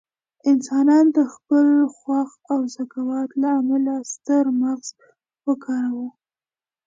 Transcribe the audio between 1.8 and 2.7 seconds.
هوښ او